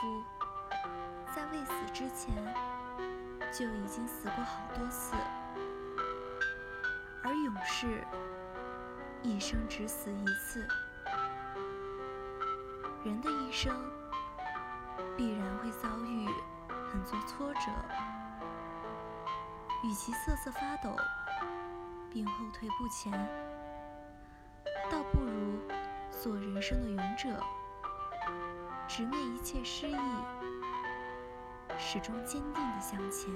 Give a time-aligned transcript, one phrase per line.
[0.00, 0.24] 夫，
[1.34, 2.34] 在未死之前
[3.52, 5.16] 就已经死过好多次，
[7.24, 8.04] 而勇士
[9.22, 10.66] 一生只死一次。
[13.04, 13.74] 人的一生
[15.16, 16.28] 必然会遭遇
[16.90, 17.60] 很多挫折，
[19.82, 20.94] 与其瑟瑟发抖
[22.10, 23.12] 并后退不前，
[24.90, 25.58] 倒不如
[26.10, 27.42] 做人生的勇者，
[28.88, 29.96] 直面一切失意，
[31.78, 33.30] 始终坚定地向前。